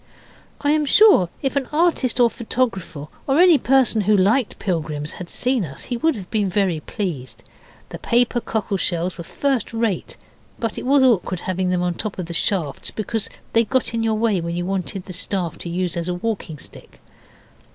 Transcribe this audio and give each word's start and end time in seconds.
I 0.61 0.71
am 0.71 0.87
sure 0.87 1.29
if 1.43 1.55
an 1.55 1.67
artist 1.71 2.19
or 2.19 2.25
a 2.25 2.29
photographer, 2.29 3.07
or 3.27 3.39
any 3.39 3.59
person 3.59 4.01
who 4.01 4.17
liked 4.17 4.57
pilgrims, 4.57 5.11
had 5.11 5.29
seen 5.29 5.63
us 5.63 5.83
he 5.83 5.97
would 5.97 6.15
have 6.15 6.27
been 6.31 6.49
very 6.49 6.79
pleased. 6.79 7.43
The 7.89 7.99
paper 7.99 8.41
cockle 8.41 8.77
shells 8.77 9.15
were 9.19 9.23
first 9.23 9.75
rate, 9.75 10.17
but 10.57 10.79
it 10.79 10.87
was 10.87 11.03
awkward 11.03 11.41
having 11.41 11.69
them 11.69 11.83
on 11.83 11.93
the 11.93 11.99
top 11.99 12.17
of 12.17 12.25
the 12.25 12.33
staffs, 12.33 12.89
because 12.89 13.29
they 13.53 13.63
got 13.63 13.93
in 13.93 14.01
your 14.01 14.15
way 14.15 14.41
when 14.41 14.57
you 14.57 14.65
wanted 14.65 15.05
the 15.05 15.13
staff 15.13 15.55
to 15.59 15.69
use 15.69 15.95
as 15.95 16.07
a 16.07 16.15
walking 16.15 16.57
stick. 16.57 16.99